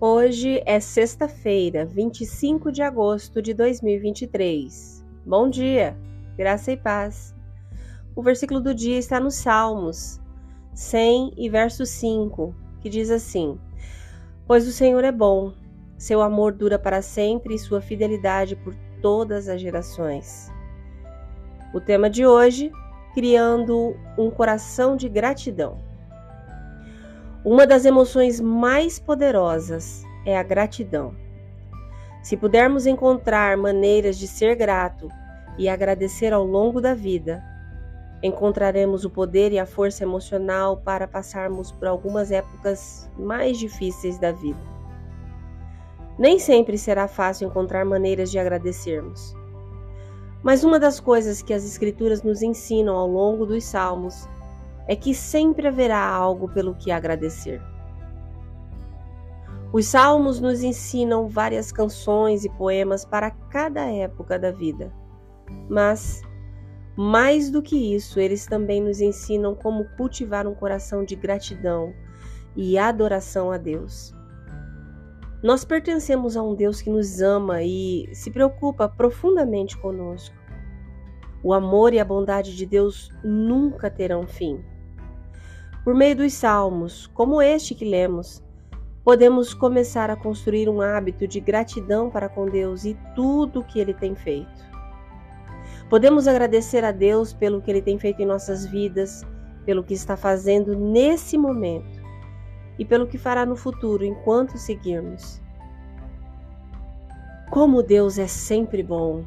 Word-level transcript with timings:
Hoje 0.00 0.62
é 0.64 0.78
sexta-feira, 0.78 1.84
25 1.84 2.70
de 2.70 2.82
agosto 2.82 3.42
de 3.42 3.52
2023. 3.52 5.04
Bom 5.26 5.50
dia, 5.50 5.96
graça 6.36 6.70
e 6.70 6.76
paz. 6.76 7.34
O 8.14 8.22
versículo 8.22 8.60
do 8.60 8.72
dia 8.72 8.96
está 8.96 9.18
nos 9.18 9.34
Salmos 9.34 10.20
100 10.72 11.32
e 11.36 11.48
verso 11.48 11.84
5, 11.84 12.54
que 12.80 12.88
diz 12.88 13.10
assim: 13.10 13.58
Pois 14.46 14.68
o 14.68 14.72
Senhor 14.72 15.02
é 15.02 15.10
bom, 15.10 15.52
seu 15.96 16.22
amor 16.22 16.52
dura 16.52 16.78
para 16.78 17.02
sempre 17.02 17.56
e 17.56 17.58
sua 17.58 17.80
fidelidade 17.80 18.54
por 18.54 18.76
todas 19.02 19.48
as 19.48 19.60
gerações. 19.60 20.48
O 21.74 21.80
tema 21.80 22.08
de 22.08 22.24
hoje: 22.24 22.70
criando 23.18 23.96
um 24.16 24.30
coração 24.30 24.96
de 24.96 25.08
gratidão. 25.08 25.80
Uma 27.44 27.66
das 27.66 27.84
emoções 27.84 28.38
mais 28.40 29.00
poderosas 29.00 30.04
é 30.24 30.38
a 30.38 30.42
gratidão. 30.44 31.16
Se 32.22 32.36
pudermos 32.36 32.86
encontrar 32.86 33.56
maneiras 33.56 34.16
de 34.16 34.28
ser 34.28 34.54
grato 34.54 35.08
e 35.58 35.68
agradecer 35.68 36.32
ao 36.32 36.44
longo 36.44 36.80
da 36.80 36.94
vida, 36.94 37.42
encontraremos 38.22 39.04
o 39.04 39.10
poder 39.10 39.50
e 39.50 39.58
a 39.58 39.66
força 39.66 40.04
emocional 40.04 40.76
para 40.76 41.08
passarmos 41.08 41.72
por 41.72 41.88
algumas 41.88 42.30
épocas 42.30 43.10
mais 43.18 43.58
difíceis 43.58 44.16
da 44.16 44.30
vida. 44.30 44.60
Nem 46.16 46.38
sempre 46.38 46.78
será 46.78 47.08
fácil 47.08 47.48
encontrar 47.48 47.84
maneiras 47.84 48.30
de 48.30 48.38
agradecermos. 48.38 49.34
Mas 50.42 50.62
uma 50.64 50.78
das 50.78 51.00
coisas 51.00 51.42
que 51.42 51.52
as 51.52 51.64
Escrituras 51.64 52.22
nos 52.22 52.42
ensinam 52.42 52.96
ao 52.96 53.08
longo 53.08 53.44
dos 53.44 53.64
Salmos 53.64 54.28
é 54.86 54.96
que 54.96 55.14
sempre 55.14 55.68
haverá 55.68 56.04
algo 56.04 56.48
pelo 56.48 56.74
que 56.74 56.90
agradecer. 56.90 57.60
Os 59.70 59.84
salmos 59.84 60.40
nos 60.40 60.62
ensinam 60.62 61.28
várias 61.28 61.70
canções 61.70 62.42
e 62.42 62.48
poemas 62.48 63.04
para 63.04 63.30
cada 63.30 63.84
época 63.84 64.38
da 64.38 64.50
vida. 64.50 64.90
Mas, 65.68 66.22
mais 66.96 67.50
do 67.50 67.60
que 67.60 67.94
isso, 67.94 68.18
eles 68.18 68.46
também 68.46 68.80
nos 68.80 68.98
ensinam 69.02 69.54
como 69.54 69.84
cultivar 69.96 70.46
um 70.46 70.54
coração 70.54 71.04
de 71.04 71.14
gratidão 71.14 71.92
e 72.56 72.78
adoração 72.78 73.52
a 73.52 73.58
Deus. 73.58 74.14
Nós 75.40 75.64
pertencemos 75.64 76.36
a 76.36 76.42
um 76.42 76.52
Deus 76.52 76.82
que 76.82 76.90
nos 76.90 77.20
ama 77.20 77.62
e 77.62 78.08
se 78.12 78.28
preocupa 78.28 78.88
profundamente 78.88 79.78
conosco. 79.78 80.34
O 81.44 81.54
amor 81.54 81.94
e 81.94 82.00
a 82.00 82.04
bondade 82.04 82.56
de 82.56 82.66
Deus 82.66 83.08
nunca 83.22 83.88
terão 83.88 84.26
fim. 84.26 84.60
Por 85.84 85.94
meio 85.94 86.16
dos 86.16 86.32
salmos, 86.32 87.06
como 87.14 87.40
este 87.40 87.72
que 87.72 87.84
lemos, 87.84 88.42
podemos 89.04 89.54
começar 89.54 90.10
a 90.10 90.16
construir 90.16 90.68
um 90.68 90.80
hábito 90.80 91.28
de 91.28 91.38
gratidão 91.38 92.10
para 92.10 92.28
com 92.28 92.46
Deus 92.46 92.84
e 92.84 92.98
tudo 93.14 93.60
o 93.60 93.64
que 93.64 93.78
Ele 93.78 93.94
tem 93.94 94.16
feito. 94.16 94.66
Podemos 95.88 96.26
agradecer 96.26 96.84
a 96.84 96.90
Deus 96.90 97.32
pelo 97.32 97.62
que 97.62 97.70
Ele 97.70 97.80
tem 97.80 97.96
feito 97.96 98.20
em 98.20 98.26
nossas 98.26 98.66
vidas, 98.66 99.24
pelo 99.64 99.84
que 99.84 99.94
está 99.94 100.16
fazendo 100.16 100.74
nesse 100.74 101.38
momento 101.38 101.97
e 102.78 102.84
pelo 102.84 103.06
que 103.06 103.18
fará 103.18 103.44
no 103.44 103.56
futuro 103.56 104.04
enquanto 104.04 104.56
seguirmos. 104.56 105.42
Como 107.50 107.82
Deus 107.82 108.18
é 108.18 108.26
sempre 108.26 108.82
bom, 108.82 109.24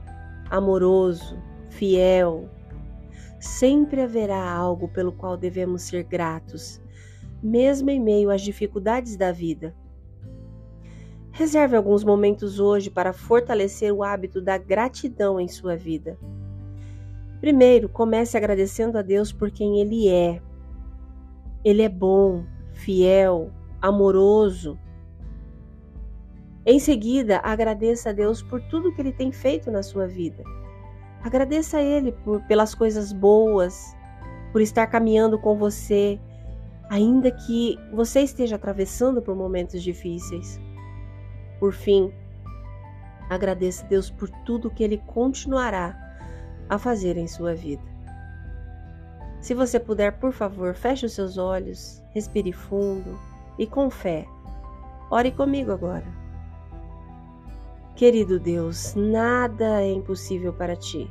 amoroso, 0.50 1.38
fiel, 1.70 2.48
sempre 3.40 4.02
haverá 4.02 4.50
algo 4.50 4.88
pelo 4.88 5.12
qual 5.12 5.36
devemos 5.36 5.82
ser 5.82 6.04
gratos, 6.04 6.80
mesmo 7.42 7.90
em 7.90 8.00
meio 8.00 8.30
às 8.30 8.42
dificuldades 8.42 9.18
da 9.18 9.32
vida. 9.32 9.76
Reserve 11.32 11.76
alguns 11.76 12.04
momentos 12.04 12.60
hoje 12.60 12.90
para 12.90 13.14
fortalecer 13.14 13.92
o 13.92 14.04
hábito 14.04 14.42
da 14.42 14.58
gratidão 14.58 15.40
em 15.40 15.48
sua 15.48 15.76
vida. 15.76 16.18
Primeiro, 17.40 17.90
comece 17.90 18.38
agradecendo 18.38 18.98
a 18.98 19.02
Deus 19.02 19.32
por 19.32 19.50
quem 19.50 19.80
Ele 19.82 20.08
é. 20.08 20.40
Ele 21.64 21.82
é 21.82 21.90
bom, 21.90 22.46
fiel, 22.82 23.52
amoroso. 23.82 24.78
Em 26.66 26.80
seguida, 26.80 27.40
agradeça 27.44 28.10
a 28.10 28.14
Deus 28.14 28.42
por 28.42 28.62
tudo 28.70 28.94
que 28.94 29.02
Ele 29.02 29.12
tem 29.12 29.32
feito 29.32 29.72
na 29.72 29.82
sua 29.82 30.08
vida. 30.08 30.44
Agradeça 31.24 31.78
a 31.78 31.82
Ele 31.82 32.12
por, 32.12 32.42
pelas 32.44 32.76
coisas 32.76 33.14
boas, 33.14 33.96
por 34.52 34.62
estar 34.62 34.88
caminhando 34.88 35.40
com 35.40 35.56
você, 35.58 36.20
ainda 36.90 37.32
que 37.32 37.78
você 37.94 38.22
esteja 38.22 38.56
atravessando 38.56 39.22
por 39.22 39.36
momentos 39.36 39.82
difíceis. 39.82 40.60
Por 41.60 41.74
fim, 41.74 42.12
agradeça 43.30 43.86
a 43.86 43.88
Deus 43.88 44.10
por 44.10 44.30
tudo 44.46 44.72
que 44.72 44.84
Ele 44.84 44.98
continuará 45.08 45.98
a 46.70 46.78
fazer 46.78 47.18
em 47.18 47.28
sua 47.28 47.54
vida. 47.54 47.91
Se 49.42 49.56
você 49.56 49.80
puder, 49.80 50.20
por 50.20 50.32
favor, 50.32 50.76
feche 50.76 51.08
os 51.08 51.14
seus 51.14 51.36
olhos, 51.36 52.02
respire 52.14 52.54
fundo 52.54 53.20
e 53.58 53.66
com 53.66 53.90
fé. 53.90 54.28
Ore 55.10 55.32
comigo 55.32 55.72
agora. 55.72 56.06
Querido 57.96 58.40
Deus, 58.40 58.94
nada 58.96 59.82
é 59.82 59.92
impossível 59.92 60.54
para 60.54 60.76
ti. 60.76 61.10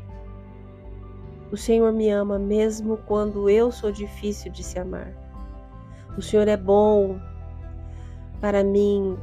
O 1.50 1.56
Senhor 1.56 1.92
me 1.92 2.08
ama 2.08 2.38
mesmo 2.38 2.98
quando 2.98 3.50
eu 3.50 3.72
sou 3.72 3.90
difícil 3.90 4.52
de 4.52 4.62
se 4.62 4.78
amar. 4.78 5.12
O 6.16 6.22
Senhor 6.22 6.46
é 6.46 6.56
bom 6.56 7.20
para 8.40 8.62
mim, 8.62 9.18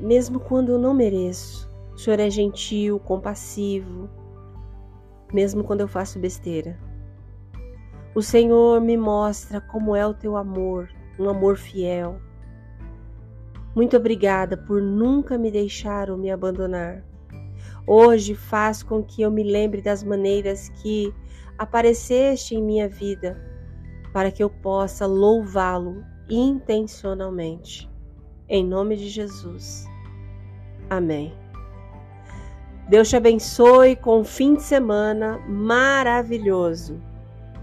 mesmo 0.00 0.40
quando 0.40 0.72
eu 0.72 0.78
não 0.78 0.92
mereço. 0.92 1.70
O 1.94 1.98
Senhor 1.98 2.18
é 2.18 2.28
gentil, 2.28 2.98
compassivo, 2.98 4.10
mesmo 5.32 5.62
quando 5.62 5.82
eu 5.82 5.88
faço 5.88 6.18
besteira. 6.18 6.89
O 8.14 8.22
Senhor 8.22 8.80
me 8.80 8.96
mostra 8.96 9.60
como 9.60 9.94
é 9.94 10.04
o 10.04 10.12
teu 10.12 10.36
amor, 10.36 10.88
um 11.18 11.28
amor 11.28 11.56
fiel. 11.56 12.20
Muito 13.74 13.96
obrigada 13.96 14.56
por 14.56 14.82
nunca 14.82 15.38
me 15.38 15.48
deixar 15.48 16.10
ou 16.10 16.18
me 16.18 16.28
abandonar. 16.28 17.04
Hoje 17.86 18.34
faz 18.34 18.82
com 18.82 19.02
que 19.02 19.22
eu 19.22 19.30
me 19.30 19.44
lembre 19.44 19.80
das 19.80 20.02
maneiras 20.02 20.68
que 20.82 21.14
apareceste 21.56 22.56
em 22.56 22.62
minha 22.62 22.88
vida, 22.88 23.40
para 24.12 24.32
que 24.32 24.42
eu 24.42 24.50
possa 24.50 25.06
louvá-lo 25.06 26.04
intencionalmente. 26.28 27.88
Em 28.48 28.64
nome 28.64 28.96
de 28.96 29.08
Jesus. 29.08 29.86
Amém. 30.88 31.32
Deus 32.88 33.08
te 33.08 33.14
abençoe 33.14 33.94
com 33.94 34.20
um 34.20 34.24
fim 34.24 34.56
de 34.56 34.62
semana 34.64 35.38
maravilhoso. 35.46 37.00